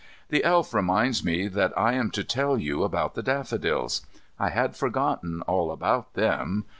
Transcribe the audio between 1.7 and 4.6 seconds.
I am to tell you about the daffodils. I